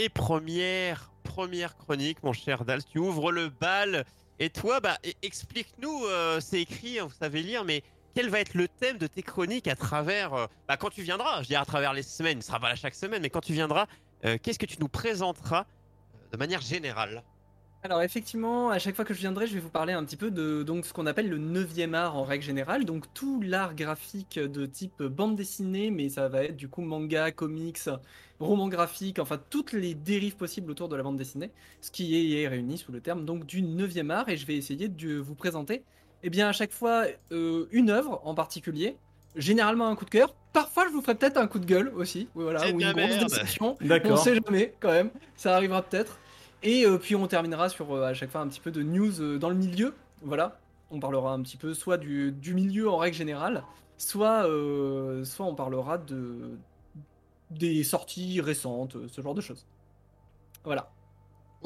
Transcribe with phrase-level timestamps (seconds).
[0.00, 4.04] Et première, première chronique, mon cher Dal, tu ouvres le bal.
[4.38, 7.82] Et toi, bah, e- explique-nous, euh, c'est écrit, hein, vous savez lire, mais
[8.14, 11.42] quel va être le thème de tes chroniques à travers, euh, bah, quand tu viendras,
[11.42, 13.52] je dis à travers les semaines, il sera pas là chaque semaine, mais quand tu
[13.52, 13.86] viendras,
[14.24, 15.66] euh, qu'est-ce que tu nous présenteras
[16.30, 17.24] de manière générale?
[17.82, 20.30] Alors effectivement, à chaque fois que je viendrai, je vais vous parler un petit peu
[20.30, 24.38] de donc, ce qu'on appelle le 9e art en règle générale, donc tout l'art graphique
[24.38, 27.88] de type bande dessinée, mais ça va être du coup manga, comics,
[28.40, 32.48] roman graphique, enfin toutes les dérives possibles autour de la bande dessinée, ce qui est
[32.48, 35.82] réuni sous le terme donc du 9e art, et je vais essayer de vous présenter
[36.22, 38.96] eh bien à chaque fois euh, une œuvre en particulier,
[39.36, 42.28] généralement un coup de cœur, parfois je vous ferai peut-être un coup de gueule aussi,
[42.34, 46.18] voilà, ou une grosse déception, on sait jamais quand même, ça arrivera peut-être.
[46.62, 49.20] Et euh, puis on terminera sur euh, à chaque fois un petit peu de news
[49.20, 49.94] euh, dans le milieu.
[50.22, 50.58] Voilà,
[50.90, 53.62] on parlera un petit peu soit du, du milieu en règle générale,
[53.96, 56.58] soit, euh, soit on parlera de
[57.50, 59.66] des sorties récentes, euh, ce genre de choses.
[60.64, 60.90] Voilà.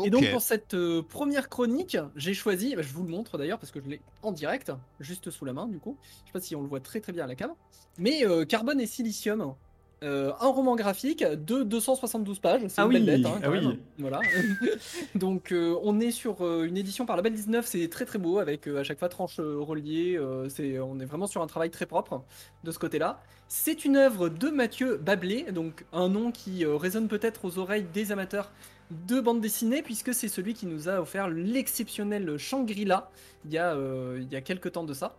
[0.03, 3.59] Et donc pour cette euh, première chronique, j'ai choisi, bah, je vous le montre d'ailleurs
[3.59, 5.99] parce que je l'ai en direct, juste sous la main du coup.
[6.03, 7.53] Je sais pas si on le voit très très bien à la cam.
[7.99, 9.55] Mais euh, Carbone et Silicium,
[10.03, 12.63] euh, un roman graphique de 272 pages.
[12.69, 13.79] C'est Ah une belle oui, bête, hein, ah oui.
[13.99, 14.21] Voilà.
[15.15, 18.39] donc euh, on est sur euh, une édition par Label 19, c'est très très beau
[18.39, 20.21] avec à chaque fois tranche reliée.
[20.49, 22.25] c'est, on est vraiment sur un travail très propre
[22.65, 23.21] de ce côté-là.
[23.47, 28.11] C'est une œuvre de Mathieu Bablé, donc un nom qui résonne peut-être aux oreilles des
[28.11, 28.51] amateurs
[28.91, 33.11] de bande dessinée, puisque c'est celui qui nous a offert l'exceptionnel Shangri-La
[33.45, 33.77] il y a,
[34.17, 35.17] il y a quelques temps de ça.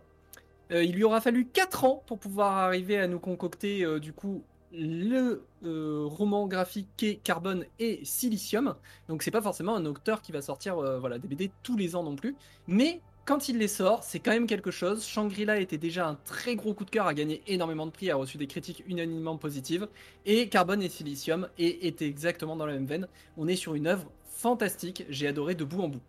[0.70, 4.42] Il lui aura fallu 4 ans pour pouvoir arriver à nous concocter du coup
[4.76, 8.74] le euh, roman graphique qu'est Carbone et Silicium.
[9.08, 11.96] Donc c'est pas forcément un auteur qui va sortir euh, voilà, des BD tous les
[11.96, 12.34] ans non plus.
[12.66, 15.06] Mais quand il les sort, c'est quand même quelque chose.
[15.06, 18.16] Shangri-La était déjà un très gros coup de cœur, a gagné énormément de prix, a
[18.16, 19.88] reçu des critiques unanimement positives.
[20.26, 23.08] Et Carbone et Silicium et était exactement dans la même veine.
[23.38, 26.00] On est sur une œuvre fantastique, j'ai adoré de bout en bout.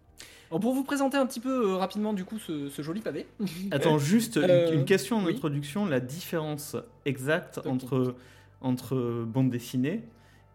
[0.52, 3.26] Alors, pour vous présenter un petit peu euh, rapidement du coup ce, ce joli pavé.
[3.72, 5.34] Attends, juste une- Euh, une question en oui.
[5.34, 6.76] introduction, la différence
[7.06, 8.14] exacte entre,
[8.62, 10.04] entre bande dessinée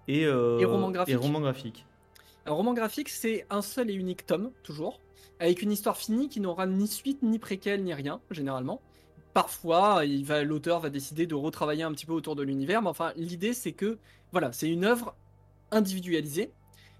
[0.08, 1.14] et, euh, Et roman graphique.
[1.14, 1.86] et roman graphique.
[2.46, 5.00] Un roman graphique, c'est un seul et unique tome, toujours,
[5.38, 8.80] avec une histoire finie qui n'aura ni suite, ni préquelle, ni rien, généralement.
[9.34, 12.88] Parfois, il va, l'auteur va décider de retravailler un petit peu autour de l'univers, mais
[12.88, 13.98] enfin, l'idée c'est que,
[14.32, 15.14] voilà, c'est une œuvre
[15.70, 16.50] individualisée.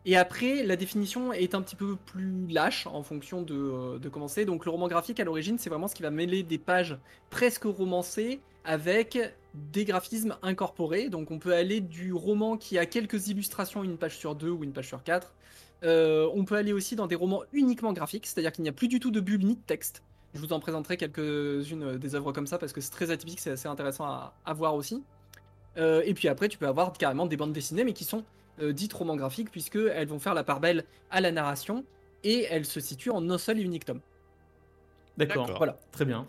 [0.07, 4.09] Et après, la définition est un petit peu plus lâche en fonction de, euh, de
[4.09, 4.47] comment c'est.
[4.47, 6.97] Donc, le roman graphique, à l'origine, c'est vraiment ce qui va mêler des pages
[7.29, 9.19] presque romancées avec
[9.55, 11.09] des graphismes incorporés.
[11.09, 14.65] Donc, on peut aller du roman qui a quelques illustrations, une page sur deux ou
[14.65, 15.35] une page sur quatre,
[15.83, 18.89] euh, on peut aller aussi dans des romans uniquement graphiques, c'est-à-dire qu'il n'y a plus
[18.89, 20.03] du tout de bulles ni de texte.
[20.35, 23.41] Je vous en présenterai quelques-unes euh, des œuvres comme ça parce que c'est très atypique,
[23.41, 25.03] c'est assez intéressant à, voir aussi.
[25.77, 28.25] Euh, et puis après, tu peux avoir carrément des bandes dessinées, mais qui sont
[28.61, 31.83] dites romans graphiques, puisqu'elles vont faire la part belle à la narration
[32.25, 34.03] et elles se situent en un seul et unique tome.
[35.27, 35.55] D'accord.
[35.59, 35.79] Voilà.
[35.93, 36.27] très bien.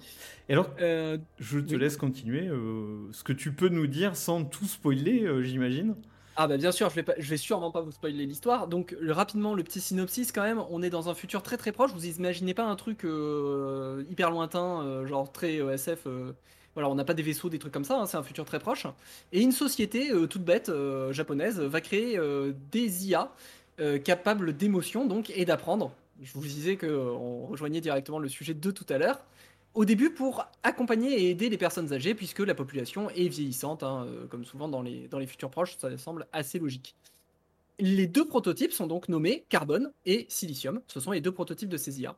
[0.50, 1.79] Et alors, Euh, je te oui.
[1.79, 2.47] laisse continuer.
[2.47, 5.96] euh, ce que tu peux nous dire sans tout spoiler, euh, j'imagine.
[6.38, 8.68] Ah bah bien sûr, je vais, pas, je vais sûrement pas vous spoiler l'histoire.
[8.68, 11.72] Donc le- rapidement, le petit synopsis quand même, on est dans un futur très très
[11.74, 11.91] proche.
[11.94, 16.08] Vous imaginez pas un truc euh, hyper lointain, euh, genre très euh, SF.
[16.08, 16.31] euh,
[16.73, 18.59] voilà, on n'a pas des vaisseaux, des trucs comme ça, hein, c'est un futur très
[18.59, 18.88] proche.
[19.34, 23.34] Et une société euh, toute bête, euh, japonaise, va créer euh, des IA
[23.81, 25.91] euh, capables d'émotion donc et d'apprendre.
[26.22, 29.26] Je vous disais qu'on rejoignait directement le sujet de tout à l'heure.
[29.74, 34.06] Au début, pour accompagner et aider les personnes âgées, puisque la population est vieillissante, hein,
[34.06, 36.96] euh, comme souvent dans les, dans les futurs proches, ça semble assez logique.
[37.80, 40.82] Les deux prototypes sont donc nommés Carbone et Silicium.
[40.88, 42.16] Ce sont les deux prototypes de ces IA.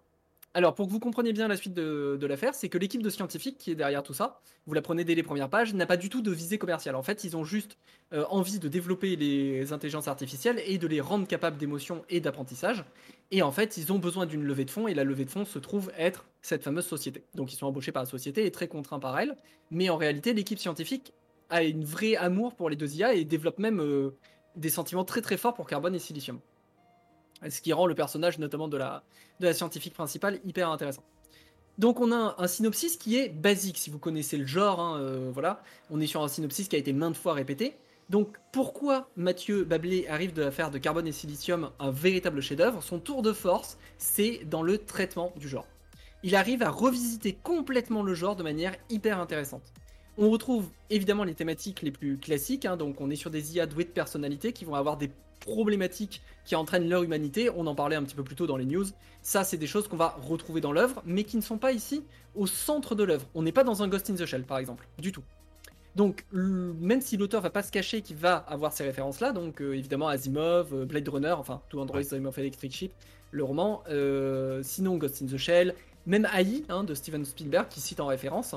[0.55, 3.57] Alors, pour que vous compreniez bien la suite de, l'affaire, c'est que l'équipe de scientifiques
[3.57, 6.09] qui est derrière tout ça, vous la prenez dès les premières pages, n'a pas du
[6.09, 6.95] tout de visée commerciale.
[6.95, 7.77] En fait, ils ont juste
[8.13, 12.85] euh, envie de développer les intelligences artificielles et de les rendre capables d'émotion et d'apprentissage.
[13.31, 15.45] Et en fait, ils ont besoin d'une levée de fonds, et la levée de fonds
[15.45, 17.23] se trouve être cette fameuse société.
[17.33, 19.35] Donc, ils sont embauchés par la société et très contraints par elle.
[19.71, 21.13] Mais en réalité, l'équipe scientifique
[21.49, 24.11] a une vraie amour pour les deux IA et développe même euh,
[24.55, 26.39] des sentiments très très forts pour Carbone et Silicium.
[27.49, 29.03] Ce qui rend le personnage, notamment de la,
[29.53, 31.03] scientifique principale, hyper intéressant.
[31.77, 34.99] Donc on a un, un synopsis qui est basique, si vous connaissez le genre, hein,
[34.99, 35.63] euh, voilà.
[35.89, 37.75] On est sur un synopsis qui a été maintes fois répété.
[38.09, 42.83] Donc pourquoi Mathieu Bablé arrive de faire de Carbone et Silicium un véritable chef-d'œuvre?
[42.83, 45.67] Son tour de force, c'est dans le traitement du genre.
[46.21, 49.73] Il arrive à revisiter complètement le genre de manière hyper intéressante.
[50.17, 53.65] On retrouve évidemment les thématiques les plus classiques, hein, donc on est sur des IA
[53.65, 57.95] douées de personnalité qui vont avoir des problématiques qui entraînent leur humanité, on en parlait
[57.95, 58.85] un petit peu plus tôt dans les news,
[59.21, 62.03] ça c'est des choses qu'on va retrouver dans l'œuvre, mais qui ne sont pas ici
[62.35, 63.27] au centre de l'œuvre.
[63.33, 65.23] On n'est pas dans un Ghost in the Shell par exemple, du tout.
[65.95, 69.73] Donc, même si l'auteur va pas se cacher qu'il va avoir ces références-là, donc euh,
[69.73, 72.91] évidemment Asimov, euh, Blade Runner, enfin tout Android Asimov Electric Ship,
[73.31, 75.75] le roman, euh, sinon Ghost in the Shell,
[76.07, 78.55] même AI hein, de Steven Spielberg qui cite en référence,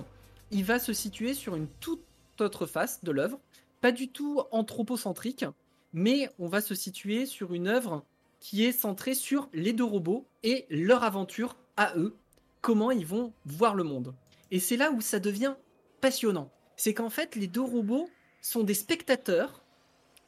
[0.51, 2.05] il va se situer sur une toute
[2.41, 3.41] autre face de l'œuvre,
[3.81, 5.45] pas du tout anthropocentrique,
[5.93, 8.05] mais on va se situer sur une œuvre
[8.41, 12.15] qui est centrée sur les deux robots et leur aventure à eux,
[12.61, 14.15] comment ils vont voir le monde.
[14.51, 15.55] Et c'est là où ça devient
[16.01, 16.51] passionnant.
[16.77, 18.09] C'est qu'en fait, les deux robots
[18.43, 19.63] sont des spectateurs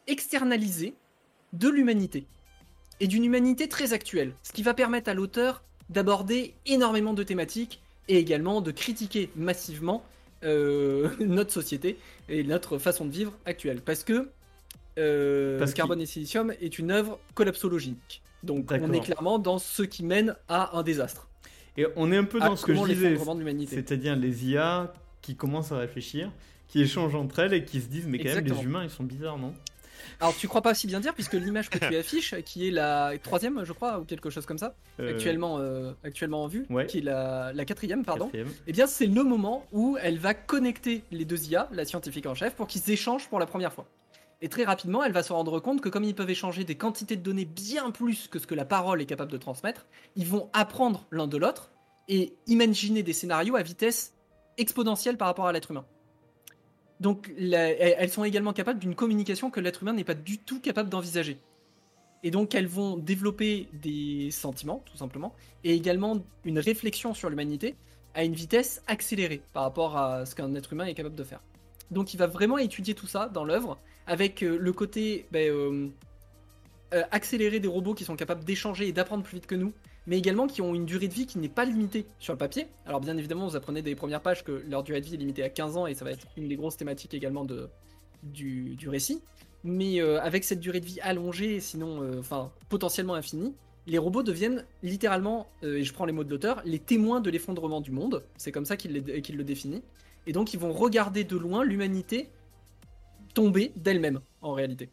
[0.06, 0.94] externalisés
[1.53, 2.26] de l'humanité.
[3.00, 4.35] Et d'une humanité très actuelle.
[4.43, 10.05] Ce qui va permettre à l'auteur d'aborder énormément de thématiques et également de critiquer massivement
[10.44, 13.81] euh, notre société et notre façon de vivre actuelle.
[13.81, 14.28] Parce que
[14.99, 18.22] euh, Parce Carbone et Silicium est une œuvre collapsologique.
[18.43, 21.28] Donc on est clairement dans ce qui mène à un désastre.
[21.76, 23.16] Et on est un peu dans ce que je disais,
[23.66, 26.32] c'est-à-dire les IA qui commencent à réfléchir,
[26.66, 29.04] qui échangent entre elles et qui se disent mais quand même les humains ils sont
[29.04, 29.54] bizarres non?
[30.20, 33.12] Alors tu crois pas si bien dire puisque l'image que tu affiches, qui est la
[33.22, 36.87] troisième, je crois, ou quelque chose comme ça, Euh, actuellement, euh, actuellement en vue, ouais.
[36.87, 38.26] qui est la, la quatrième, pardon.
[38.26, 38.49] quatrième.
[38.66, 42.34] Eh bien, c'est le moment où elle va connecter les deux IA, la scientifique en
[42.34, 43.87] chef, pour qu'ils échangent pour la première fois.
[44.40, 47.16] Et très rapidement, elle va se rendre compte que comme ils peuvent échanger des quantités
[47.16, 50.49] de données bien plus que ce que la parole est capable de transmettre, ils vont
[50.52, 51.72] apprendre l'un de l'autre
[52.06, 54.14] et imaginer des scénarios à vitesse
[54.56, 55.84] exponentielle par rapport à l'être humain.
[57.00, 60.89] Donc, elles sont également capables d'une communication que l'être humain n'est pas du tout capable
[60.89, 61.39] d'envisager.
[62.25, 67.77] Et donc, elles vont développer des sentiments, tout simplement, et également une réflexion sur l'humanité
[68.15, 71.41] à une vitesse accélérée par rapport à ce qu'un être humain est capable de faire.
[71.91, 75.89] Donc il va vraiment étudier tout ça dans l'œuvre, avec euh, le côté ben, euh,
[76.95, 79.73] euh, accéléré des robots qui sont capables d'échanger et d'apprendre plus vite que nous,
[80.08, 82.66] mais également qui ont une durée de vie qui n'est pas limitée sur le papier.
[82.87, 85.43] Alors bien évidemment, vous apprenez des premières pages que leur durée de vie est limitée
[85.43, 87.69] à 15 ans, et ça va être une des grosses thématiques également de,
[88.22, 89.20] du, récit.
[89.64, 92.22] Mais euh, avec cette durée de vie allongée, sinon, euh,
[92.70, 93.55] potentiellement infinie,
[93.87, 97.28] les robots deviennent littéralement, euh, et je prends les mots de l'auteur, les témoins de
[97.28, 98.25] l'effondrement du monde.
[98.38, 99.82] C'est comme ça qu'il le définit.
[100.26, 102.31] Et donc, ils vont regarder de loin l'humanité
[103.34, 104.88] tomber d'elle-même, en réalité.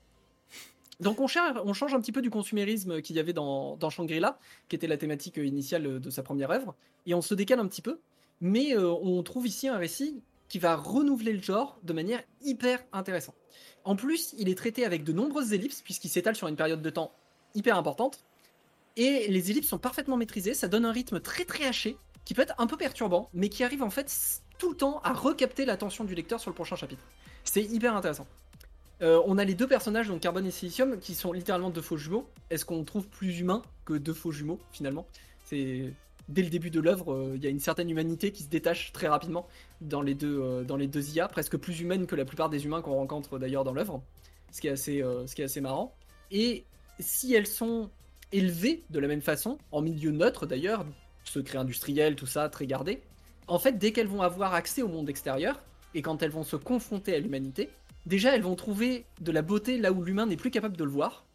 [1.00, 4.40] Donc, on, change un petit peu du consumérisme qu'il y avait dans, Shangri-La,
[4.70, 6.76] qui était la thématique initiale de sa première œuvre,
[7.06, 8.00] et on se décale un petit peu.
[8.42, 12.84] Mais euh, on trouve ici un récit qui va renouveler le genre de manière hyper
[12.94, 13.36] intéressante.
[13.84, 16.90] En plus, il est traité avec de nombreuses ellipses, puisqu'il s'étale sur une période de
[16.90, 17.12] temps
[17.54, 18.24] hyper importante.
[18.98, 22.42] Et les ellipses sont parfaitement maîtrisées, ça donne un rythme très très haché, qui peut
[22.42, 26.04] être un peu perturbant, mais qui arrive en fait tout le temps à recapter l'attention
[26.04, 27.04] du lecteur sur le prochain chapitre.
[27.44, 28.28] C'est hyper intéressant.
[29.02, 31.98] Euh, on a les deux personnages, donc Carbone et Silicium, qui sont littéralement deux faux
[31.98, 32.30] jumeaux.
[32.50, 35.06] Est-ce qu'on trouve plus humain que deux faux jumeaux finalement?
[35.46, 35.94] C'est
[36.30, 38.92] dès le début de l'œuvre, euh, il y a une certaine humanité qui se détache
[38.94, 39.48] très rapidement
[39.82, 42.66] dans les deux euh, dans les deux IA, presque plus humaine que la plupart des
[42.66, 44.02] humains qu'on rencontre d'ailleurs dans l'œuvre,
[44.52, 45.96] ce qui est assez ce qui est assez marrant.
[46.32, 46.66] Et
[47.00, 47.90] si elles sont
[48.32, 50.86] élevées de la même façon, en milieu neutre d'ailleurs,
[51.24, 53.02] secret industriel, tout ça, très gardé,
[53.48, 55.62] en fait, dès qu'elles vont avoir accès au monde extérieur,
[55.94, 57.70] et quand elles vont se confronter à l'humanité,
[58.06, 60.90] déjà elles vont trouver de la beauté là où l'humain n'est plus capable de le
[60.90, 61.26] voir.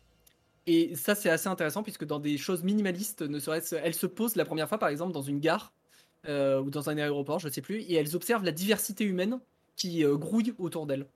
[0.66, 3.40] Et ça, c'est assez intéressant puisque dans des choses minimalistes, ne
[3.82, 5.72] elles se posent la première fois, par exemple, dans une gare
[6.28, 9.40] euh, ou dans un aéroport, je sais plus, et elles observent la diversité humaine
[9.76, 11.06] qui euh, grouille autour d'elles.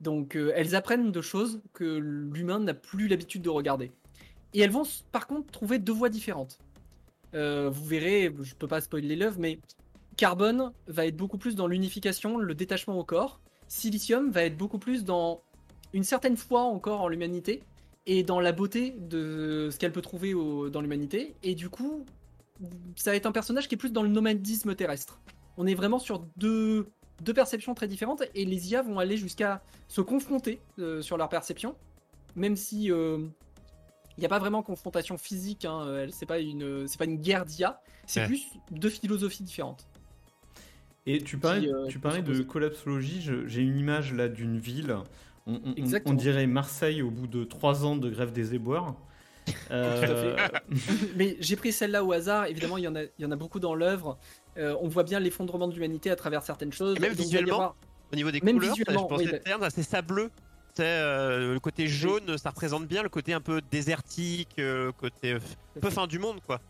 [0.00, 3.90] Donc, euh, elles apprennent de choses que l'humain n'a plus l'habitude de regarder.
[4.54, 6.58] Et elles vont, par contre, trouver deux voies différentes.
[7.32, 9.58] Vous verrez, je peux pas spoiler l'œuvre, mais
[10.16, 13.40] Carbone va être beaucoup plus dans l'unification, le détachement au corps.
[13.68, 15.42] Silicium va être beaucoup plus dans
[15.92, 17.62] une certaine foi encore en l'humanité
[18.06, 21.34] et dans la beauté de ce qu'elle peut trouver au- dans l'humanité.
[21.42, 22.04] Et du coup,
[22.96, 25.20] ça va être un personnage qui est plus dans le nomadisme terrestre.
[25.56, 26.88] On est vraiment sur deux,
[27.22, 31.28] deux perceptions très différentes et les IA vont aller jusqu'à se confronter euh, sur leur
[31.28, 31.74] perception,
[32.36, 33.18] même si euh,
[34.16, 35.64] il n'y a pas vraiment confrontation physique.
[35.64, 37.80] Hein, c'est pas une, c'est pas une guerre d'IA.
[38.06, 38.26] C'est Ouais.
[38.26, 39.86] plus deux philosophies différentes.
[41.08, 44.94] Et tu parlais, Qui, euh, tu parlais de collapsologie, j'ai une image là d'une ville.
[45.46, 48.94] On, dirait Marseille au bout de trois ans de grève des éboueurs.
[49.70, 50.36] Euh,
[51.16, 52.44] Mais j'ai pris celle-là au hasard.
[52.48, 54.18] Évidemment, il y en a, il y en a beaucoup dans l'œuvre.
[54.58, 56.98] Euh, on voit bien l'effondrement de l'humanité à travers certaines choses.
[56.98, 57.76] Et même Donc, visuellement, avoir-
[58.12, 60.30] Au niveau des Même couleurs, je visuellement, pensais oui, le terme, c'est sableux.
[60.74, 65.32] C'est euh, le côté jaune, ça représente bien le côté un peu désertique, euh, côté
[65.32, 66.60] un peu fin du monde, quoi.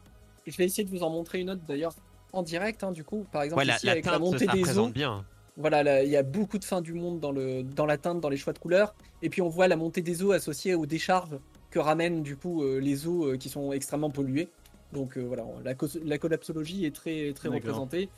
[0.46, 1.92] Je vais essayer de vous en montrer une autre d'ailleurs
[2.32, 2.82] en direct.
[2.84, 4.88] hein, du coup, par exemple, Ouais, ici la avec la teinte, montée ça des eaux.
[4.88, 5.24] bien.
[5.56, 8.20] Voilà, là, il y a beaucoup de fin du monde dans, le, dans la teinte,
[8.20, 8.94] dans les choix de couleurs.
[9.22, 11.36] Et puis on voit la montée des eaux associée aux décharges
[11.70, 14.48] que ramènent du coup euh, les eaux euh, qui sont extrêmement polluées.
[14.92, 18.08] Donc euh, voilà, la, la collapsologie est très, très représentée.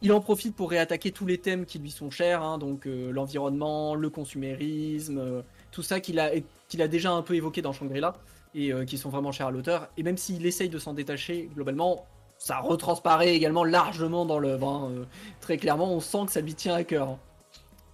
[0.00, 3.10] il en profite pour réattaquer tous les thèmes qui lui sont chers, hein, donc euh,
[3.10, 6.30] l'environnement, le consumérisme, euh, tout ça qu'il a,
[6.68, 8.14] qu'il a déjà un peu évoqué dans Shangri-La
[8.54, 9.88] et euh, qui sont vraiment chers à l'auteur.
[9.96, 12.06] Et même s'il essaye de s'en détacher globalement,
[12.38, 14.68] ça retransparaît également largement dans l'œuvre.
[14.68, 15.04] hein, euh,
[15.40, 17.08] très clairement, on sent que ça lui tient à cœur.
[17.08, 17.18] hein.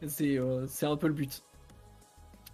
[0.07, 1.43] C'est, euh, c'est un peu le but.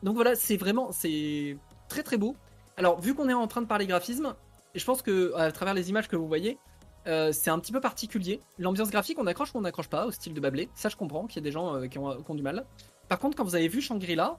[0.03, 1.57] Donc voilà, c'est vraiment, c'est
[1.89, 2.37] très très beau.
[2.77, 4.35] Alors vu qu'on est en train de parler graphisme,
[4.75, 6.59] je pense que à travers les images que vous voyez,
[7.07, 8.41] euh, c'est un petit peu particulier.
[8.59, 10.69] L'ambiance graphique, on accroche ou on n'accroche pas au style de Bablé?
[10.75, 12.67] Ça, je comprends qu'il y a des gens qui, ont, qui ont du mal.
[13.09, 14.39] Par contre, quand vous avez vu Shangri-La,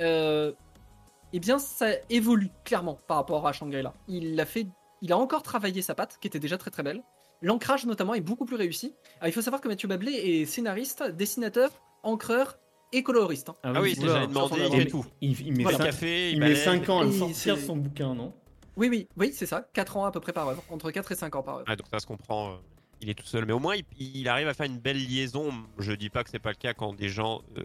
[0.00, 3.92] eh bien, ça évolue clairement par rapport à Shangri-La.
[4.08, 4.66] Il a fait,
[5.02, 7.02] il a encore travaillé sa patte, qui était déjà très très belle.
[7.42, 8.94] L'ancrage notamment est beaucoup plus réussi.
[9.20, 11.70] Alors, il faut savoir que Mathieu Bablé est scénariste, dessinateur,
[12.02, 12.58] encreur
[12.92, 13.50] et coloriste.
[13.50, 13.54] hein.
[13.62, 15.06] Ah oui, c'est Sur il son fait il, tout.
[15.20, 15.78] il, il met Voilà.
[15.78, 16.64] Le cinq- café, il il met balaye.
[16.64, 18.32] 5 ans à sortir son bouquin, non?
[18.76, 19.68] Oui, oui, oui, c'est ça.
[19.72, 20.64] 4 ans à peu près par œuvre.
[20.70, 21.64] Entre 4 et 5 ans par œuvre.
[21.68, 22.52] Ah, donc ça se comprend.
[22.52, 22.56] euh,
[23.00, 23.84] Il est tout seul, mais au moins il,
[24.16, 25.52] il arrive à faire une belle liaison.
[25.78, 27.62] Je dis pas que c'est pas le cas quand des gens euh,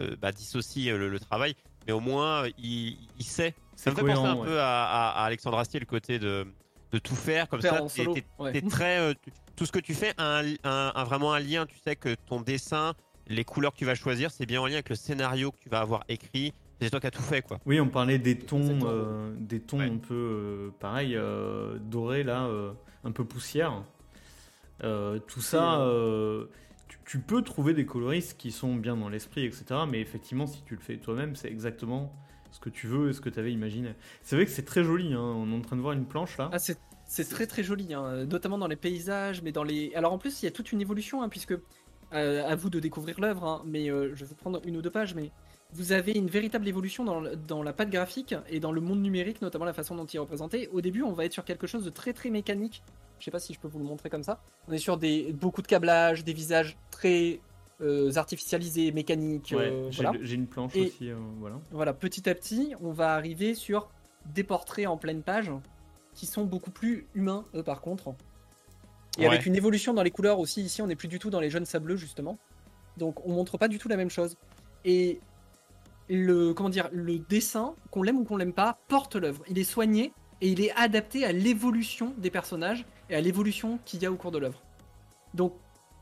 [0.00, 1.54] euh, bah, dissocient le, le travail,
[1.88, 3.54] mais au moins il, il sait.
[3.74, 4.46] Ça C'est me fait penser un ouais.
[4.46, 6.46] peu à, à- à Alexandre Astier, le côté de,
[6.92, 7.80] de tout faire comme Faire ça.
[7.82, 8.52] t'es- solo, t'es- ouais.
[8.52, 9.14] t'es très, euh,
[9.56, 11.64] tout ce que tu fais a, un, un- un- vraiment un lien.
[11.66, 12.92] Tu sais que ton dessin,
[13.26, 15.68] les couleurs que tu vas choisir, c'est bien en lien avec le scénario que tu
[15.68, 16.52] vas avoir écrit.
[16.80, 17.58] C'est toi qui as tout fait, quoi.
[17.66, 19.86] Oui, on parlait des tons, euh, des tons Ouais.
[19.86, 22.72] un peu euh, pareil, euh, dorés là, euh,
[23.04, 23.82] un peu poussière.
[24.84, 26.46] Euh, tout ça, euh,
[27.08, 29.64] tu peux trouver des coloristes qui sont bien dans l'esprit, etc.
[29.90, 32.12] Mais effectivement, si tu le fais toi-même, c'est exactement
[32.50, 33.94] ce que tu veux et ce que tu avais imaginé.
[34.22, 35.14] C'est vrai que c'est très joli.
[35.14, 35.20] hein.
[35.20, 36.50] On est en train de voir une planche là.
[36.52, 39.90] Ah, c'est très très joli, hein, notamment dans les paysages, mais dans les.
[39.94, 41.54] Alors en plus, il y a toute une évolution, hein, puisque
[42.12, 44.90] euh, à vous de découvrir l'œuvre, mais euh, je vais vous prendre une ou deux
[44.90, 45.30] pages, mais
[45.72, 49.40] vous avez une véritable évolution dans, dans la patte graphique et dans le monde numérique,
[49.40, 50.68] notamment la façon dont il est représenté.
[50.74, 52.82] Au début, on va être sur quelque chose de très très mécanique.
[53.18, 54.40] Je sais pas si je peux vous le montrer comme ça.
[54.68, 57.40] On est sur des beaucoup de câblage, des visages très
[57.80, 59.52] euh, artificialisés, mécaniques.
[59.56, 60.18] Ouais, euh, j'ai voilà.
[60.22, 61.10] j'ai une planche Et- aussi.
[61.10, 61.56] euh, voilà.
[61.70, 63.88] Voilà, petit à petit, on va arriver sur
[64.34, 65.50] des portraits en pleine page
[66.14, 68.14] qui sont beaucoup plus humains, eux, par contre.
[69.16, 69.26] Et Ouais.
[69.28, 71.50] avec une évolution dans les couleurs aussi, ici, on n'est plus du tout dans les
[71.50, 72.36] jeunes sableux, justement.
[72.96, 74.36] Donc, on montre pas du tout la même chose.
[74.84, 75.20] Et
[76.08, 79.44] le, comment dire, le dessin, qu'on l'aime ou qu'on l'aime pas, porte l'œuvre.
[79.48, 84.02] Il est soigné et il est adapté à l'évolution des personnages et à l'évolution qu'il
[84.02, 84.62] y a au cours de l'œuvre.
[85.34, 85.54] Donc,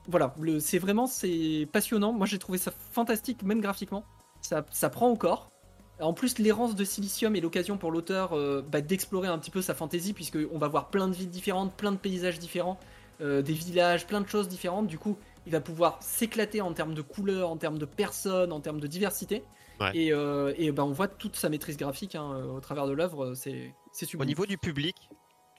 [0.09, 2.13] voilà, c'est vraiment c'est passionnant.
[2.13, 4.05] Moi, j'ai trouvé ça fantastique, même graphiquement.
[4.41, 5.51] Ça, ça prend au corps.
[5.99, 9.63] En plus, l'errance de Silicium est l'occasion pour l'auteur euh, bah, d'explorer un petit peu
[9.63, 12.79] sa fantaisie, puisqu'on va voir plein de villes différentes, plein de paysages différents,
[13.23, 14.87] euh, des villages, plein de choses différentes.
[14.87, 18.61] Du coup, il va pouvoir s'éclater en termes de couleurs, en termes de personnes, en
[18.61, 19.43] termes de diversité.
[19.81, 19.91] Ouais.
[19.95, 23.35] Et, euh, et bah, on voit toute sa maîtrise graphique hein, au travers de l'œuvre,
[23.35, 25.09] c'est c'est Au niveau du public,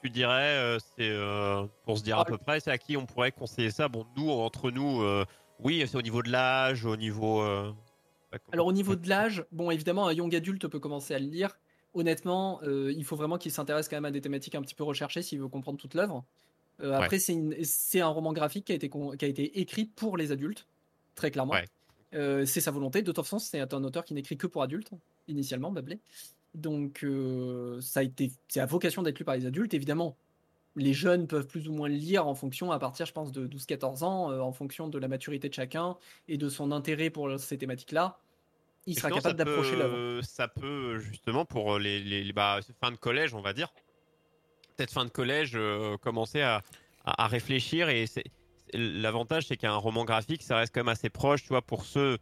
[0.02, 3.06] tu dirais, euh, c'est euh, pour se dire à peu près, c'est à qui on
[3.06, 3.88] pourrait conseiller ça?
[3.88, 5.26] Bon, nous, entre nous, euh,
[5.60, 7.42] oui, c'est au niveau de l'âge, au niveau.
[8.52, 11.58] Alors au niveau de l'âge, bon évidemment un young adulte peut commencer à le lire.
[11.94, 14.84] Honnêtement, euh, il faut vraiment qu'il s'intéresse quand même à des thématiques un petit peu
[14.84, 16.26] recherchées s'il veut comprendre toute l'œuvre.
[16.84, 20.18] Euh, Après c'est un roman graphique qui a été con- qui a été écrit pour
[20.18, 20.68] les adultes,
[21.16, 21.54] très clairement.
[21.54, 21.66] Ouais.
[22.14, 23.02] Euh, c'est sa volonté.
[23.02, 24.92] De toute façon, c'est un auteur qui n'écrit que pour adultes
[25.28, 26.00] initialement, Bablé.
[26.58, 29.74] Donc euh, ça a été, c'est à vocation d'être lu par les adultes.
[29.76, 30.18] Évidemment,
[30.76, 33.48] les jeunes peuvent plus ou moins le lire en fonction, à partir, je pense, de
[33.48, 35.98] 12-14 ans, euh, en fonction de la maturité de chacun
[36.28, 38.20] et de son intérêt pour ces thématiques-là.
[38.88, 40.22] Il sera Sinon, capable d'approcher l'œuvre.
[40.24, 43.72] Ça peut, justement, pour les, les, les- bah, fin de collège, on va dire,
[44.76, 46.64] peut-être fin de collège, euh, commencer à,
[47.06, 47.90] à, à réfléchir.
[47.90, 48.06] Et
[48.74, 52.18] l'avantage, c'est qu'un roman graphique, ça reste quand même assez proche, tu vois, pour ceux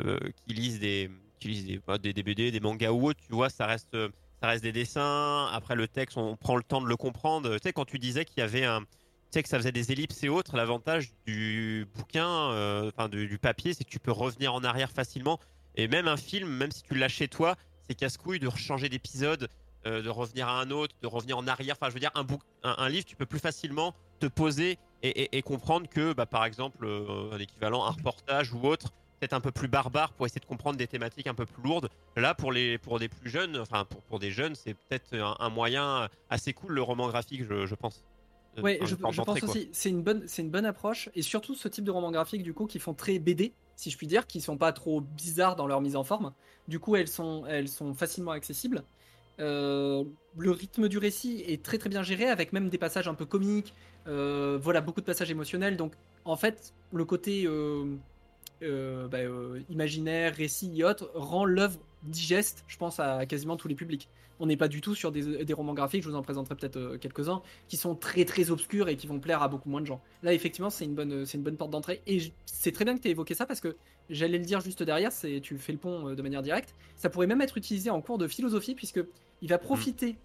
[0.00, 3.20] euh, qui lisent des, qui lisent des, bah, des, des BD, des mangas ou autres,
[3.26, 5.48] tu vois, ça reste, euh, ça reste des dessins.
[5.52, 7.50] Après, le texte, on prend le temps de le comprendre.
[7.54, 8.80] Tu sais, quand tu disais qu'il y avait un.
[8.82, 13.38] Tu sais que ça faisait des ellipses et autres, l'avantage du bouquin, euh, enfin du,
[13.38, 15.38] papier, c'est que tu peux revenir en arrière facilement.
[15.76, 17.54] Et même un film, même si tu l'as chez toi,
[17.88, 19.48] c'est casse-couille de changer d'épisode,
[19.86, 21.76] euh, de revenir à un autre, de revenir en arrière.
[21.80, 25.40] Enfin, je veux dire, un, bouc- un, livre, tu peux plus facilement te poser et
[25.42, 29.52] comprendre que, bah, par exemple, euh, un équivalent, un reportage ou autre, peut-être un peu
[29.52, 31.90] plus barbare pour essayer de comprendre des thématiques un peu plus lourdes.
[32.16, 35.36] Là, pour, les, pour des plus jeunes, enfin, pour, pour des jeunes, c'est peut-être un,
[35.38, 38.02] un moyen assez cool, le roman graphique, je, je pense.
[38.58, 39.68] Euh, Ouais, enfin, je, je pense aussi.
[39.72, 42.52] C'est une bonne, c'est une bonne approche et surtout ce type de roman graphique du
[42.54, 45.66] coup qui font très BD, si je puis dire, qui sont pas trop bizarres dans
[45.66, 46.32] leur mise en forme.
[46.66, 48.84] Du coup, elles sont, elles sont facilement accessibles.
[49.38, 50.04] Euh,
[50.36, 53.24] le rythme du récit est très très bien géré avec même des passages un peu
[53.24, 53.74] comiques.
[54.06, 55.76] Euh, voilà, beaucoup de passages émotionnels.
[55.76, 57.96] Donc, en fait, le côté euh,
[58.62, 63.68] euh, bah, euh, imaginaire, récit et autres rend l'œuvre digeste, je pense, à quasiment tous
[63.68, 64.08] les publics.
[64.38, 66.98] On n'est pas du tout sur des, romans graphiques, je vous en présenterai peut-être euh,
[66.98, 70.02] quelques-uns, qui sont très très obscurs et qui vont plaire à beaucoup moins de gens.
[70.22, 72.02] Là, effectivement, c'est une bonne, c'est une bonne porte d'entrée.
[72.06, 73.76] Et c'est très bien que tu aies évoqué ça parce que
[74.08, 76.74] j'allais le dire juste derrière, c'est, tu fais le pont de manière directe.
[76.96, 79.00] Ça pourrait même être utilisé en cours de philosophie puisque
[79.42, 80.16] il va profiter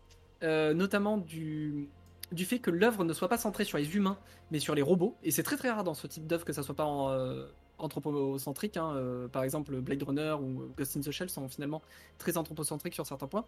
[0.42, 1.90] notamment du,
[2.32, 4.18] du fait que l'œuvre ne soit pas centrée sur les humains
[4.52, 5.16] mais sur les robots.
[5.24, 7.10] Et c'est très très rare dans ce type d'œuvre que ça soit pas en,
[7.78, 8.78] anthropocentrique.
[8.78, 8.94] hein.
[8.96, 11.82] Euh, par exemple, Blade Runner ou Ghost in the Shell sont finalement
[12.18, 13.46] très anthropocentriques sur certains points.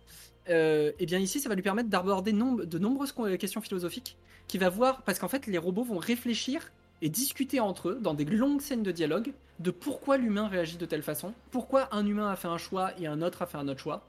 [0.50, 4.18] Euh, et bien ici, ça va lui permettre d'aborder de nombreuses questions philosophiques
[4.48, 8.14] qui va voir, parce qu'en fait, les robots vont réfléchir et discuter entre eux dans
[8.14, 12.30] des longues scènes de dialogue de pourquoi l'humain réagit de telle façon, pourquoi un humain
[12.30, 14.08] a fait un choix et un autre a fait un autre choix.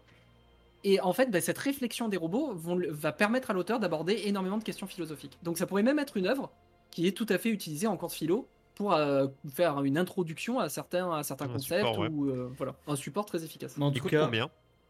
[0.85, 4.65] Et en fait, bah, cette réflexion des robots va permettre à l'auteur d'aborder énormément de
[4.65, 5.37] questions philosophiques.
[5.43, 6.51] Donc ça pourrait même être une œuvre
[6.91, 8.49] qui est tout à fait utilisée en cours de philo
[8.79, 12.09] pour euh, faire une introduction à certains, à certains Un concepts support, ouais.
[12.09, 13.77] ou euh, voilà, un support très efficace.
[13.77, 14.49] Mais en tout cas, combien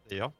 [0.09, 0.31] d'ailleurs?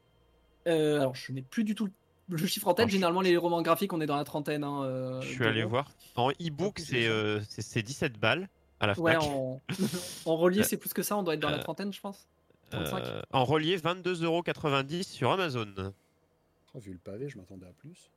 [0.66, 1.88] Euh, alors je n'ai plus du tout
[2.28, 2.80] le chiffre en tête.
[2.84, 4.62] Alors, je- Généralement les romans graphiques on est dans la trentaine.
[4.62, 5.90] hein, euh, Je suis allé voir.
[6.16, 9.60] En e-book, c'est euh, c'est- c'est 17 balles à la Ouais, en,
[10.26, 11.16] en relié c'est plus que ça.
[11.16, 12.28] On doit être dans la trentaine je pense.
[12.70, 13.04] 35.
[13.04, 15.66] Euh, en relié, 22,90€ sur Amazon.
[16.72, 18.10] Oh, vu le pavé, je m'attendais à plus.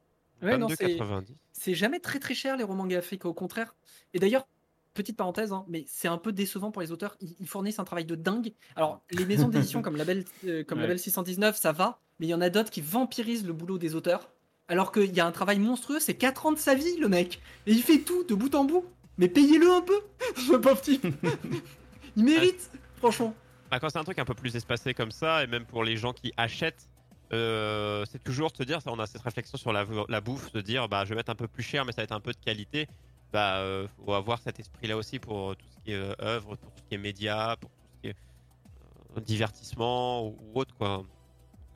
[0.43, 1.33] Ouais, non, c'est- 22,90.
[1.53, 3.73] C'est jamais très très cher les romans graphiques, au contraire.
[4.13, 4.45] Et d'ailleurs,
[4.93, 7.15] petite parenthèse, hein, mais c'est un peu décevant pour les auteurs.
[7.21, 8.53] Ils, ils fournissent un travail de dingue.
[8.75, 10.83] Alors, les maisons d'édition comme Label, euh, comme Ouais.
[10.83, 13.95] Label 619, ça va, mais il y en a d'autres qui vampirisent le boulot des
[13.95, 14.29] auteurs.
[14.67, 17.41] Alors qu'il y a un travail monstrueux, c'est 4 ans de sa vie, le mec.
[17.67, 18.85] Et il fait tout de bout en bout.
[19.17, 19.99] Mais payez-le un peu,
[20.37, 21.05] ce pauvre type.
[22.15, 23.35] il mérite, franchement.
[23.69, 25.97] Bah, quand c'est un truc un peu plus espacé comme ça, et même pour les
[25.97, 26.87] gens qui achètent,
[27.33, 30.87] euh, c'est toujours se dire, on a cette réflexion sur la, la bouffe, de dire,
[30.87, 32.37] bah, je vais mettre un peu plus cher, mais ça va être un peu de
[32.37, 32.87] qualité.
[33.33, 36.71] Bah, euh, faut avoir cet esprit-là aussi pour tout ce qui est euh, œuvre, pour
[36.71, 38.15] tout ce qui est média, pour tout ce qui est
[39.17, 40.97] euh, divertissement ou, ou autre, quoi.
[40.97, 41.05] Donc,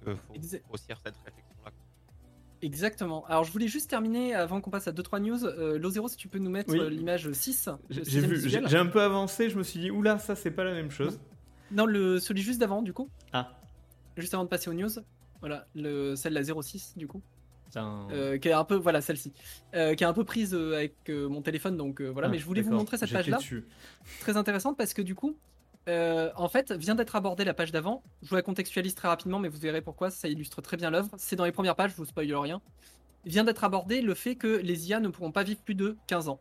[0.07, 0.33] euh, faut
[0.69, 1.71] grossir cette réflexion-là.
[2.61, 3.25] Exactement.
[3.25, 5.45] Alors, je voulais juste terminer avant qu'on passe à 2-3 news.
[5.45, 6.95] Euh, Lozero, si tu peux nous mettre Oui.
[6.95, 7.69] l'image 6.
[7.89, 10.73] j'ai vu, j'ai un peu avancé, je me suis dit, oula, ça c'est pas la
[10.73, 11.19] même chose.
[11.71, 13.09] Non, le, celui juste d'avant, du coup.
[13.33, 13.51] Ah,
[14.15, 14.89] Juste avant de passer aux news.
[15.39, 17.21] Voilà, le, celle la 06, du coup.
[17.75, 19.33] Euh, qui est un peu, voilà, celle-ci.
[19.75, 22.27] Euh, qui est un peu prise euh, avec mon téléphone, donc voilà.
[22.27, 23.37] Ah, mais je voulais vous montrer cette page-là.
[23.37, 23.65] dessus.
[24.21, 25.37] Très intéressante parce que, du coup,
[25.87, 28.03] en fait, vient d'être abordée la page d'avant.
[28.21, 30.09] Je vous la contextualise très rapidement, mais vous verrez pourquoi.
[30.09, 31.09] Ça illustre très bien l'œuvre.
[31.17, 32.61] C'est dans les premières pages, je vous spoil rien.
[33.25, 36.29] Vient d'être abordé le fait que les IA ne pourront pas vivre plus de 15
[36.29, 36.39] ans.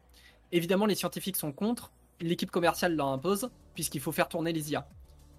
[0.53, 1.93] Évidemment, les scientifiques sont contre.
[2.21, 4.89] L'équipe commerciale leur impose, puisqu'il faut faire tourner les IA.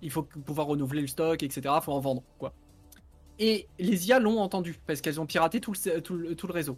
[0.01, 1.61] Il faut pouvoir renouveler le stock, etc.
[1.65, 2.53] Il faut en vendre, quoi.
[3.39, 6.53] Et les IA l'ont entendu, parce qu'elles ont piraté tout le, tout, le, tout le
[6.53, 6.77] réseau.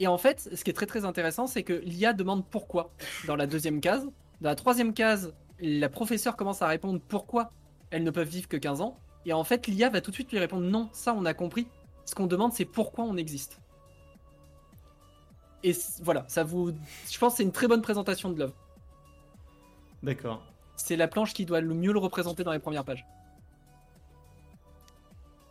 [0.00, 2.92] Et en fait, ce qui est très très intéressant, c'est que l'IA demande pourquoi
[3.26, 4.06] dans la deuxième case.
[4.40, 7.52] Dans la troisième case, la professeure commence à répondre pourquoi
[7.90, 8.98] elles ne peuvent vivre que 15 ans.
[9.26, 11.66] Et en fait, l'IA va tout de suite lui répondre non, ça on a compris.
[12.04, 13.60] Ce qu'on demande, c'est pourquoi on existe.
[15.64, 16.72] Et voilà, ça vous.
[17.10, 18.54] Je pense que c'est une très bonne présentation de l'œuvre.
[20.02, 20.42] D'accord.
[20.76, 23.04] C'est la planche qui doit le mieux le représenter dans les premières pages.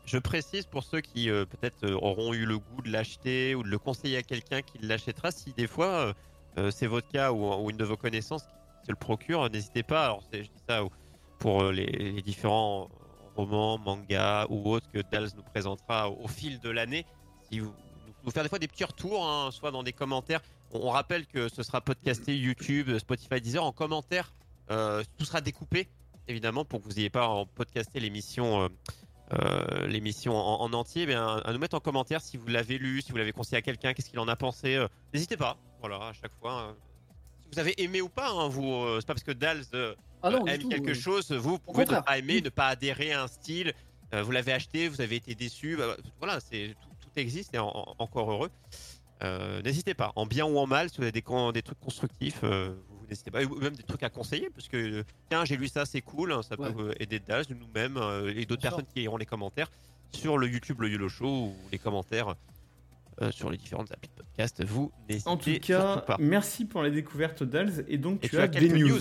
[0.07, 3.63] Je précise pour ceux qui euh, peut-être euh, auront eu le goût de l'acheter ou
[3.63, 6.15] de le conseiller à quelqu'un qui l'achètera, si des fois
[6.57, 10.05] euh, c'est votre cas ou, une de vos connaissances qui se le procure, n'hésitez pas.
[10.05, 10.81] Alors je dis ça
[11.39, 12.89] pour les, différents
[13.35, 17.05] romans, mangas ou autres que Dals nous présentera au, fil de l'année.
[17.51, 17.73] Si vous
[18.23, 20.41] nous, faire des fois des petits retours, hein, soit dans des commentaires.
[20.71, 24.33] On, rappelle que ce sera podcasté YouTube, Spotify, Deezer en commentaire.
[24.69, 25.89] tout sera découpé
[26.29, 28.69] évidemment pour que vous n'ayez pas en podcaster l'émission.
[29.33, 33.01] Euh, l'émission en, en entier, bien, à nous mettre en commentaire si vous l'avez lu,
[33.01, 34.75] si vous l'avez conseillé à quelqu'un, qu'est-ce qu'il en a pensé.
[34.75, 36.53] euh, N'hésitez pas, voilà, à chaque fois.
[36.53, 36.75] hein.
[37.41, 39.65] Si vous avez aimé ou pas, hein, vous, euh, c'est pas parce que Dals
[40.23, 43.23] Ah non, aime tout, quelque chose, vous pouvez ne pas aimer, ne pas adhérer à
[43.23, 43.73] un style.
[44.13, 45.75] vous l'avez acheté, vous avez été déçu.
[45.77, 48.49] bah, voilà, c'est tout, tout existe et en- en- encore heureux.
[49.63, 52.96] N'hésitez pas, en bien ou en mal, si vous avez des, des trucs constructifs, vous
[53.09, 56.01] n'hésitez pas, ou même des trucs à conseiller, parce que tiens, j'ai lu ça, c'est
[56.01, 56.71] cool, hein, ça Ouais.
[56.73, 58.69] peut aider Dals, nous-mêmes euh, et d'autres sûr.
[58.71, 59.69] personnes qui iront les commentaires
[60.11, 62.35] sur le YouTube, le YOLO Show ou les commentaires
[63.21, 64.63] euh, sur les différentes applis de podcast.
[64.63, 66.17] Vous n'hésitez En tout cas, pas.
[66.19, 67.83] merci pour la découverte d'Als.
[67.87, 68.99] Et donc, Et tu, tu as, as des news.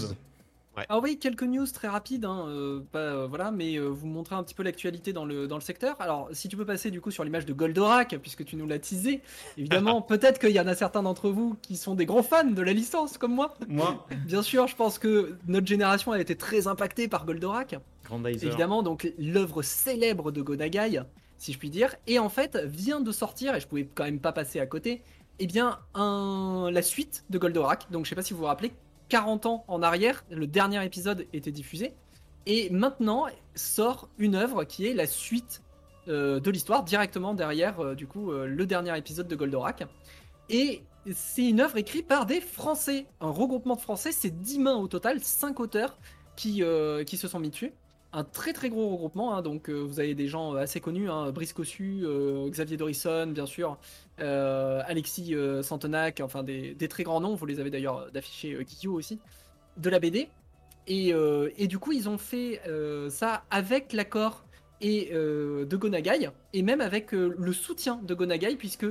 [0.89, 4.43] Ah oui, quelques news très rapides, hein, euh, euh, voilà, mais euh, vous montrer un
[4.43, 6.01] petit peu l'actualité dans le, dans le secteur.
[6.01, 8.79] Alors, si tu peux passer du coup sur l'image de Goldorak, puisque tu nous l'as
[8.79, 9.23] teasé,
[9.57, 12.63] évidemment, peut-être qu'il y en a certains d'entre vous qui sont des grands fans de
[12.63, 13.55] la licence, comme moi.
[13.69, 18.49] Moi, Bien sûr, je pense que notre génération a été très impactée par Goldorak, Grandizer.
[18.49, 21.03] évidemment, donc l'œuvre célèbre de Gonagai,
[21.39, 24.21] si je puis dire, et en fait vient de sortir, et je pouvais quand même
[24.21, 25.03] pas passer à côté,
[25.39, 27.91] eh bien, un, la suite de Goldorak.
[27.91, 28.73] Donc, je sais pas si vous vous rappelez,
[29.09, 31.95] 40 ans en arrière, le dernier épisode était diffusé,
[32.47, 35.63] et maintenant sort une œuvre qui est la suite
[36.09, 39.85] euh, de l'histoire, directement derrière euh, du coup euh, le dernier épisode de Goldorak.
[40.49, 44.77] Et c'est une œuvre écrite par des Français, un regroupement de Français, c'est 10 mains
[44.77, 45.99] au total, 5 auteurs
[46.37, 46.63] qui,
[47.07, 47.73] qui se sont mis dessus.
[48.17, 51.33] Un très très gros regroupement, hein, donc euh, vous avez des gens assez connus, hein,
[51.33, 53.77] Brice Cossu, euh, Xavier Dorisson, bien sûr,
[54.21, 58.55] euh, Alexis euh, Santenac, enfin des, des très grands noms, vous les avez d'ailleurs d'afficher
[58.55, 59.21] euh, Guillaume aussi,
[59.77, 60.31] de la BD.
[60.87, 64.47] Et, euh, et du coup, ils ont fait euh, ça avec l'accord
[64.81, 68.87] et euh, de Gonagai, et même avec euh, le soutien de Gonagai, puisque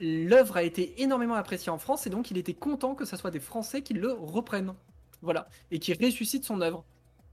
[0.00, 3.30] l'œuvre a été énormément appréciée en France, et donc il était content que ce soit
[3.30, 4.72] des Français qui le reprennent.
[5.20, 6.82] Voilà, et qui ressuscitent son œuvre.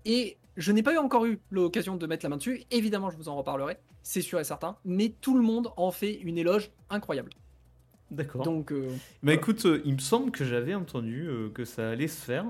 [0.03, 3.17] Et je n'ai pas eu encore eu l'occasion de mettre la main dessus, évidemment je
[3.17, 6.71] vous en reparlerai, c'est sûr et certain, mais tout le monde en fait une éloge
[6.89, 7.29] incroyable.
[8.09, 8.41] D'accord.
[8.43, 9.39] Donc, euh, Bah voilà.
[9.39, 12.45] écoute, euh, il me semble que j'avais entendu euh, que ça allait se faire,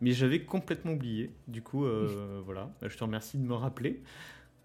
[0.00, 1.30] mais j'avais complètement oublié.
[1.46, 4.02] Du coup, euh, voilà, Bah, je te remercie de me rappeler.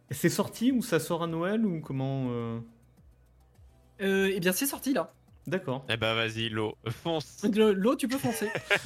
[0.10, 2.60] C'est sorti ou ça sort à Noël ou comment
[3.99, 5.13] eh bien c'est sorti là.
[5.47, 5.86] D'accord.
[5.89, 7.43] Eh ben vas-y, l'eau, fonce.
[7.51, 8.47] Le- L'eau, tu peux foncer.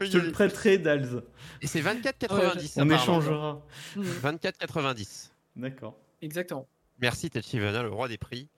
[0.00, 1.22] Je te le prêterai, Dals.
[1.60, 2.72] Et c'est 24,90.
[2.82, 3.62] On échangera.
[3.94, 5.30] Mhm, 24,90.
[5.56, 5.96] D'accord.
[6.22, 6.66] Exactement.
[6.98, 8.48] Merci Tachivana, le roi des prix.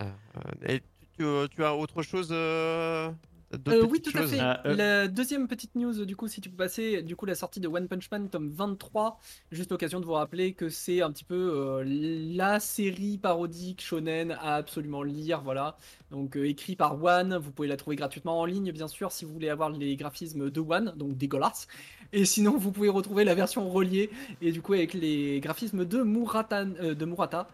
[0.00, 0.04] Euh,
[0.36, 0.86] euh, et tu,
[1.18, 3.10] tu- tu as autre chose euh,
[3.52, 4.38] Euh, oui, tout à fait.
[4.38, 4.76] Ah, euh.
[4.76, 7.66] La deuxième petite news, du coup, si tu peux passer, du coup, la sortie de
[7.66, 9.18] One Punch Man, tome 23.
[9.50, 14.32] Juste l'occasion de vous rappeler que c'est un petit peu euh, la série parodique shonen
[14.32, 15.40] à absolument lire.
[15.42, 15.76] Voilà.
[16.10, 17.36] Donc, euh, écrit par One.
[17.38, 20.50] Vous pouvez la trouver gratuitement en ligne, bien sûr, si vous voulez avoir les graphismes
[20.50, 21.66] de One, donc dégueulasse.
[22.12, 24.10] Et sinon, vous pouvez retrouver la version reliée
[24.40, 26.60] et du coup, avec les graphismes de Murata.
[26.62, 27.48] euh, de Murata.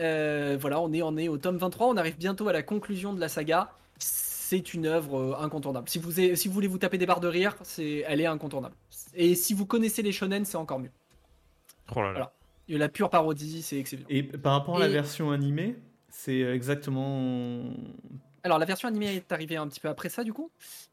[0.00, 1.88] Euh, voilà, on est, on est au tome 23.
[1.88, 3.72] On arrive bientôt à la conclusion de la saga
[4.50, 5.88] c'est une œuvre euh, incontournable.
[5.88, 8.74] Si vous, si vous voulez vous taper des barres de rire, c'est, elle est incontournable.
[9.14, 10.90] Et si vous connaissez les shonen, c'est encore mieux.
[11.94, 12.12] Oh là là.
[12.12, 12.32] Voilà.
[12.68, 14.06] Et la pure parodie, c'est excellent.
[14.08, 15.76] Et par rapport à la Et- version animée,
[16.08, 17.62] c'est exactement.
[18.42, 20.50] Alors la version animée est arrivée un petit peu après ça du coup,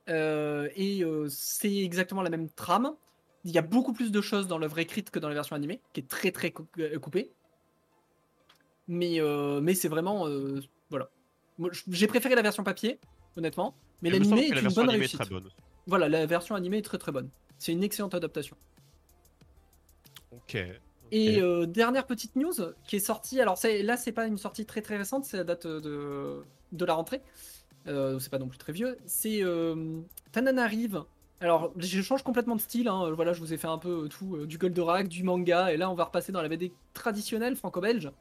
[0.09, 2.93] Euh, et euh, c'est exactement la même trame.
[3.43, 5.79] Il y a beaucoup plus de choses dans l'œuvre écrite que dans la version animée,
[5.93, 7.31] qui est très très cou- euh, coupée.
[8.87, 11.09] Mais euh, mais c'est vraiment euh, voilà.
[11.89, 12.99] J'ai préféré la version papier,
[13.37, 15.19] honnêtement, mais l'animé est une bonne réussite.
[15.19, 15.49] très bonne.
[15.85, 17.29] Voilà, la version animée est très très bonne.
[17.57, 18.55] C'est une excellente adaptation.
[20.31, 20.57] Ok.
[21.11, 22.53] Et euh, dernière petite news
[22.85, 25.45] qui est sortie, alors c'est- là c'est pas une sortie très très récente, c'est la
[25.45, 27.21] date de, de la rentrée,
[27.87, 30.01] Euh, c'est pas non plus très vieux, c'est euh,
[30.33, 31.03] Tananarive.
[31.39, 34.35] Alors je change complètement de style, hein, voilà je vous ai fait un peu tout,
[34.35, 38.11] euh, du Goldorak, du manga, et là on va repasser dans la BD traditionnelle franco-belge.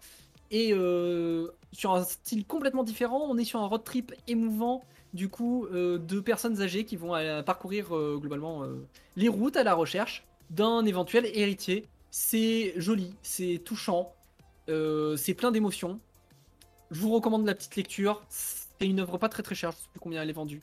[0.50, 5.28] Et euh, sur un style complètement différent, on est sur un road trip émouvant, du
[5.28, 8.64] coup, euh, de personnes âgées qui vont euh, parcourir globalement
[9.16, 11.87] les routes à la recherche d'un éventuel héritier.
[12.11, 14.12] C'est joli, c'est touchant,
[14.68, 16.00] c'est plein d'émotions.
[16.90, 18.22] Je vous recommande la petite lecture.
[18.28, 20.62] C'est une œuvre pas très très chère, je sais plus combien elle est vendue.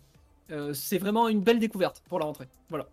[0.73, 2.47] C'est vraiment une belle découverte pour la rentrée.
[2.69, 2.87] Voilà.